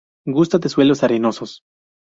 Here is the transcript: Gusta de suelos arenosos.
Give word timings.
Gusta 0.25 0.57
de 0.57 0.67
suelos 0.67 1.03
arenosos. 1.03 1.61